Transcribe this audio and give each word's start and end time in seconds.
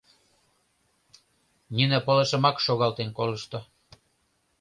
Нина 1.75 1.99
пылышымак 2.05 2.57
шогалтен 2.65 3.09
колышто. 3.17 3.59